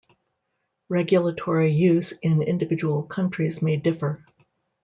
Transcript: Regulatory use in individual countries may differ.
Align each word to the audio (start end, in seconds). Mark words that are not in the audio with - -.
Regulatory 0.89 1.73
use 1.73 2.11
in 2.11 2.41
individual 2.41 3.03
countries 3.03 3.61
may 3.61 3.77
differ. 3.77 4.25